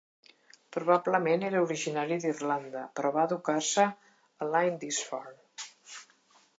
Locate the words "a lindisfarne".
3.91-5.71